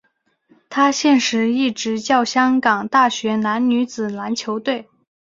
[0.67, 4.89] 他现时亦执教香港大学男女子篮球队。